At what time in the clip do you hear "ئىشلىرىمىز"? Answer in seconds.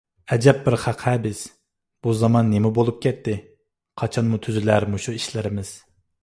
5.21-5.77